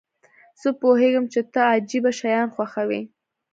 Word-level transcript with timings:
زه 0.61 0.69
پوهیږم 0.79 1.25
چې 1.33 1.39
ته 1.53 1.61
عجیبه 1.75 2.11
شیان 2.19 2.47
خوښوې. 2.55 3.01